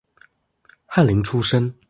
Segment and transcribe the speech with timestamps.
[0.87, 1.71] 翰林出身。